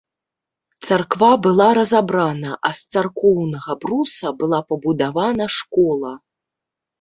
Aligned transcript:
Царква 0.85 1.27
была 1.47 1.67
разабрана, 1.79 2.51
а 2.69 2.71
з 2.77 2.97
царкоўнага 2.97 3.71
бруса 3.85 4.27
была 4.41 4.59
пабудавана 4.71 5.45
школа. 5.59 6.11